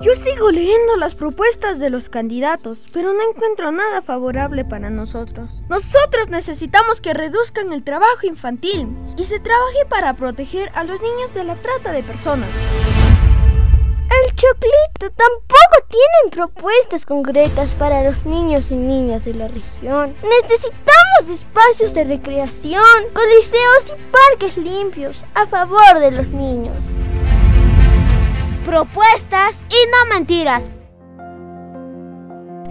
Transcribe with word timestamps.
Yo 0.00 0.14
sigo 0.16 0.50
leyendo 0.50 0.96
las 0.96 1.14
propuestas 1.14 1.78
de 1.78 1.88
los 1.88 2.08
candidatos, 2.08 2.88
pero 2.92 3.12
no 3.12 3.20
encuentro 3.30 3.70
nada 3.70 4.02
favorable 4.02 4.64
para 4.64 4.90
nosotros. 4.90 5.62
Nosotros 5.68 6.28
necesitamos 6.30 7.00
que 7.00 7.14
reduzcan 7.14 7.72
el 7.72 7.84
trabajo 7.84 8.26
infantil 8.26 8.88
y 9.16 9.24
se 9.24 9.38
trabaje 9.38 9.86
para 9.88 10.16
proteger 10.16 10.70
a 10.74 10.82
los 10.84 11.00
niños 11.00 11.32
de 11.34 11.44
la 11.44 11.54
trata 11.54 11.92
de 11.92 12.02
personas. 12.02 12.48
El 14.10 14.34
Choclito 14.34 15.16
tampoco 15.16 15.88
tienen 15.88 16.30
propuestas 16.30 17.06
concretas 17.06 17.70
para 17.72 18.02
los 18.02 18.26
niños 18.26 18.70
y 18.70 18.76
niñas 18.76 19.24
de 19.24 19.34
la 19.34 19.48
región. 19.48 20.14
Necesitamos 20.42 21.30
espacios 21.32 21.94
de 21.94 22.04
recreación, 22.04 22.82
coliseos 23.12 23.86
y 23.88 24.12
parques 24.12 24.56
limpios 24.56 25.24
a 25.34 25.46
favor 25.46 26.00
de 26.00 26.10
los 26.10 26.28
niños 26.28 26.90
propuestas 28.64 29.66
y 29.68 29.90
no 29.90 30.14
mentiras. 30.14 30.72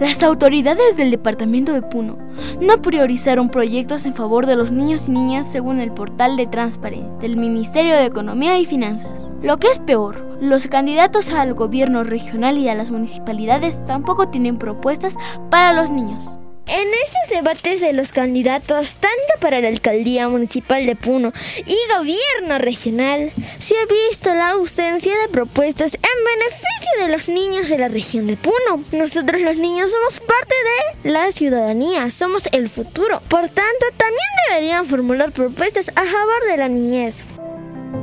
Las 0.00 0.24
autoridades 0.24 0.96
del 0.96 1.12
departamento 1.12 1.72
de 1.72 1.80
Puno 1.80 2.18
no 2.60 2.82
priorizaron 2.82 3.48
proyectos 3.48 4.06
en 4.06 4.14
favor 4.14 4.44
de 4.44 4.56
los 4.56 4.72
niños 4.72 5.06
y 5.06 5.12
niñas 5.12 5.50
según 5.50 5.78
el 5.78 5.92
portal 5.92 6.36
de 6.36 6.48
transparencia 6.48 7.14
del 7.18 7.36
Ministerio 7.36 7.94
de 7.94 8.06
Economía 8.06 8.58
y 8.58 8.66
Finanzas. 8.66 9.32
Lo 9.40 9.58
que 9.58 9.68
es 9.68 9.78
peor, 9.78 10.36
los 10.40 10.66
candidatos 10.66 11.30
al 11.30 11.54
gobierno 11.54 12.02
regional 12.02 12.58
y 12.58 12.68
a 12.68 12.74
las 12.74 12.90
municipalidades 12.90 13.84
tampoco 13.84 14.28
tienen 14.28 14.56
propuestas 14.56 15.14
para 15.48 15.72
los 15.72 15.90
niños. 15.90 16.38
En 16.66 16.88
estos 16.88 17.30
debates 17.30 17.80
de 17.82 17.92
los 17.92 18.10
candidatos, 18.10 18.96
tanto 18.96 19.40
para 19.40 19.60
la 19.60 19.68
alcaldía 19.68 20.28
municipal 20.28 20.86
de 20.86 20.96
Puno 20.96 21.32
y 21.66 21.76
gobierno 21.94 22.58
regional, 22.58 23.32
se 23.60 23.74
ha 23.76 23.84
visto 24.10 24.32
la 24.32 24.50
ausencia 24.50 25.12
de 25.18 25.28
propuestas 25.28 25.92
en 25.94 26.24
beneficio 26.24 27.06
de 27.06 27.12
los 27.12 27.28
niños 27.28 27.68
de 27.68 27.78
la 27.78 27.88
región 27.88 28.26
de 28.26 28.38
Puno. 28.38 28.82
Nosotros 28.92 29.42
los 29.42 29.58
niños 29.58 29.90
somos 29.90 30.20
parte 30.20 30.54
de 31.04 31.10
la 31.10 31.32
ciudadanía, 31.32 32.10
somos 32.10 32.44
el 32.50 32.70
futuro. 32.70 33.20
Por 33.28 33.48
tanto, 33.48 33.86
también 33.98 34.18
deberían 34.48 34.86
formular 34.86 35.32
propuestas 35.32 35.90
a 35.90 36.04
favor 36.04 36.46
de 36.48 36.56
la 36.56 36.68
niñez. 36.68 37.22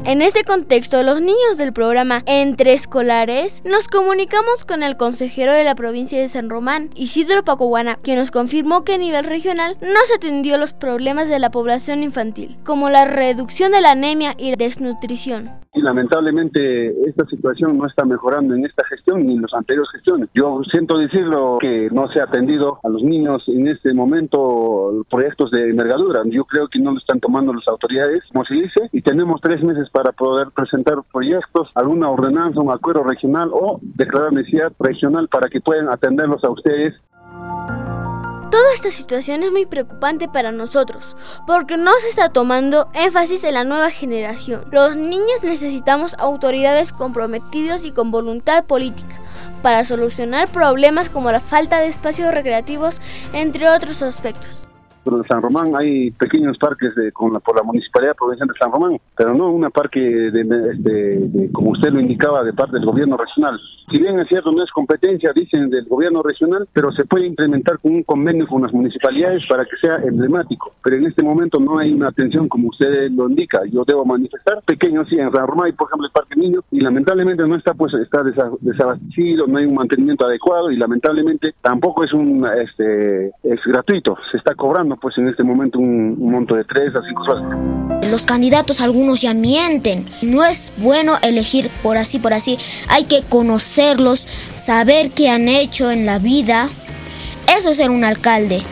En 0.03 0.23
este 0.23 0.44
contexto, 0.44 1.03
los 1.03 1.21
niños 1.21 1.57
del 1.57 1.73
programa 1.73 2.23
Entre 2.25 2.73
Escolares 2.73 3.61
nos 3.66 3.88
comunicamos 3.88 4.66
con 4.66 4.81
el 4.81 4.97
consejero 4.97 5.53
de 5.53 5.63
la 5.63 5.75
provincia 5.75 6.19
de 6.19 6.27
San 6.27 6.49
Román, 6.49 6.89
Isidro 6.95 7.43
Pacohuana, 7.43 7.99
quien 8.02 8.17
nos 8.17 8.31
confirmó 8.31 8.83
que 8.83 8.95
a 8.95 8.97
nivel 8.97 9.25
regional 9.25 9.77
no 9.80 9.99
se 10.05 10.16
atendió 10.16 10.58
los 10.58 10.73
problemas 10.73 11.30
de 11.30 11.38
la 11.38 11.52
población 11.52 12.02
infantil, 12.02 12.58
como 12.66 12.89
la 12.89 13.05
reducción 13.05 13.71
de 13.71 13.81
la 13.81 13.91
anemia 13.91 14.33
y 14.39 14.55
desnutrición 14.55 15.61
y 15.73 15.81
lamentablemente 15.81 17.08
esta 17.08 17.25
situación 17.27 17.77
no 17.77 17.88
está 17.88 18.03
mejorando 18.03 18.53
en 18.53 18.66
esta 18.66 18.86
gestión 18.88 19.25
ni 19.25 19.36
en 19.36 19.41
las 19.41 19.53
anteriores 19.53 19.89
gestiones. 19.91 20.30
Yo 20.33 20.61
siento 20.69 20.97
decirlo 20.97 21.58
que 21.61 21.89
no 21.91 22.09
se 22.09 22.19
ha 22.19 22.25
atendido 22.25 22.80
a 22.83 22.89
los 22.89 23.02
niños 23.03 23.44
en 23.47 23.67
este 23.67 23.94
momento 23.94 25.05
proyectos 25.09 25.49
de 25.52 25.69
envergadura. 25.69 26.23
Yo 26.25 26.44
creo 26.44 26.67
que 26.67 26.80
no 26.80 26.92
lo 26.92 26.97
están 26.97 27.19
tomando 27.19 27.53
las 27.53 27.67
autoridades, 27.67 28.22
como 28.31 28.44
se 28.45 28.55
dice, 28.55 28.89
y 28.92 29.02
tenemos 29.02 29.39
tres 29.42 29.64
meses 29.64 29.89
para 29.92 30.11
poder 30.11 30.49
presentar 30.52 30.97
proyectos, 31.11 31.69
alguna 31.75 32.09
ordenanza, 32.09 32.59
un 32.59 32.72
acuerdo 32.72 33.03
regional 33.03 33.49
o 33.53 33.80
declarar 33.81 34.33
necesidad 34.33 34.73
regional 34.80 35.30
para 35.30 35.49
que 35.49 35.61
puedan 35.61 35.89
atenderlos 35.89 36.44
a 36.44 36.49
ustedes 36.49 36.95
Toda 38.52 38.73
esta 38.73 38.91
situación 38.91 39.44
es 39.44 39.52
muy 39.52 39.66
preocupante 39.66 40.27
para 40.27 40.52
nosotros, 40.52 41.16
porque 41.47 41.77
no 41.77 41.91
se 41.99 42.09
está 42.09 42.27
tomando 42.30 42.89
énfasis 42.93 43.45
en 43.45 43.53
la 43.53 43.63
nueva 43.63 43.89
generación. 43.91 44.66
Los 44.71 44.97
niños 44.97 45.41
necesitamos 45.41 46.16
autoridades 46.19 46.91
comprometidos 46.91 47.85
y 47.85 47.91
con 47.91 48.11
voluntad 48.11 48.66
política 48.66 49.21
para 49.61 49.85
solucionar 49.85 50.49
problemas 50.49 51.09
como 51.09 51.31
la 51.31 51.39
falta 51.39 51.80
de 51.80 51.88
espacios 51.88 52.33
recreativos, 52.33 52.99
entre 53.31 53.70
otros 53.70 54.02
aspectos 54.02 54.67
de 55.04 55.28
San 55.28 55.42
Román 55.42 55.76
hay 55.76 56.12
pequeños 56.12 56.58
parques 56.58 56.94
de, 56.95 57.12
con 57.12 57.34
la, 57.34 57.39
por 57.39 57.56
la 57.56 57.64
Municipalidad 57.64 58.16
Provincial 58.16 58.48
de 58.48 58.54
San 58.60 58.72
Román, 58.72 58.98
pero 59.17 59.34
no 59.34 59.52
un 59.52 59.70
parque, 59.72 60.00
de, 60.00 60.44
de, 60.44 61.50
como 61.52 61.72
usted 61.72 61.89
lo 61.89 62.00
indicaba, 62.00 62.44
de 62.44 62.54
parte 62.54 62.78
del 62.78 62.86
gobierno 62.86 63.17
regional. 63.17 63.60
Si 63.92 64.00
bien 64.00 64.20
es 64.20 64.28
cierto, 64.30 64.52
no 64.52 64.64
es 64.64 64.72
competencia, 64.72 65.32
dicen, 65.36 65.70
del 65.70 65.86
gobierno 65.86 66.22
regional, 66.23 66.67
pero 66.72 66.92
se 66.92 67.04
puede 67.06 67.26
implementar 67.26 67.80
con 67.80 67.94
un 67.94 68.04
convenio 68.04 68.48
con 68.48 68.62
las 68.62 68.72
municipalidades 68.72 69.44
para 69.50 69.66
que 69.66 69.76
sea 69.82 69.98
emblemático. 69.98 70.73
Pero 70.84 70.95
en 70.98 71.08
este 71.08 71.23
momento 71.23 71.60
no 71.60 71.78
hay 71.78 71.92
una 71.92 72.08
atención 72.08 72.48
como 72.48 72.70
usted 72.70 73.12
lo 73.12 73.28
indica. 73.28 73.62
Yo 73.70 73.83
debo 73.86 74.06
manifestar, 74.06 74.62
pequeños 74.66 75.08
sí, 75.10 75.16
en 75.16 75.32
San 75.32 75.48
Román 75.48 75.66
hay, 75.68 75.73
por 75.73 75.88
ejemplo, 75.89 76.08
el 76.08 76.14
Parque 76.14 76.36
Niño, 76.36 76.62
y 76.72 76.80
lamentablemente 76.80 77.45
no 77.45 77.56
está, 77.56 77.73
pues, 77.73 77.94
está 77.95 78.23
desabastecido, 78.23 79.48
no 79.48 79.58
hay 79.58 79.66
un 79.66 79.76
mantenimiento 79.76 80.26
adecuado, 80.26 80.72
y 80.72 80.78
lamentablemente 80.78 81.54
tampoco 81.62 82.04
es 82.04 82.14
un, 82.14 82.45
este, 82.45 83.28
es 83.44 83.60
gratuito, 83.66 84.18
se 84.32 84.38
está 84.38 84.56
cobrando 84.56 84.90
pues 84.97 85.17
en 85.17 85.27
este 85.27 85.43
momento 85.43 85.79
un, 85.79 86.17
monto 86.19 86.55
de 86.55 86.63
3 86.63 86.95
a 86.95 87.02
5 87.07 87.25
soles. 87.25 88.11
Los 88.11 88.25
candidatos 88.25 88.81
algunos 88.81 89.21
ya 89.21 89.33
mienten. 89.33 90.05
No 90.21 90.43
es 90.43 90.71
bueno 90.77 91.17
elegir 91.21 91.69
por 91.83 91.97
así, 91.97 92.19
por 92.19 92.33
así. 92.33 92.57
Hay 92.89 93.05
que 93.05 93.23
conocerlos, 93.23 94.27
saber 94.55 95.11
qué 95.11 95.29
han 95.29 95.47
hecho 95.47 95.91
en 95.91 96.05
la 96.05 96.19
vida. 96.19 96.69
Eso 97.57 97.69
es 97.69 97.77
ser 97.77 97.89
un 97.89 98.03
alcalde. 98.03 98.63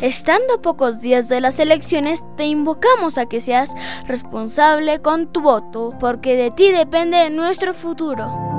Estando 0.00 0.54
a 0.54 0.62
pocos 0.62 1.00
días 1.00 1.28
de 1.28 1.40
las 1.40 1.58
elecciones, 1.58 2.22
te 2.36 2.46
invocamos 2.46 3.18
a 3.18 3.26
que 3.26 3.40
seas 3.40 3.70
responsable 4.06 5.00
con 5.00 5.30
tu 5.30 5.42
voto, 5.42 5.94
porque 6.00 6.36
de 6.36 6.50
ti 6.50 6.70
depende 6.70 7.28
nuestro 7.30 7.74
futuro. 7.74 8.49